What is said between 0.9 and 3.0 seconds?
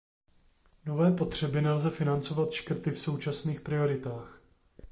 potřeby nelze financovat škrty v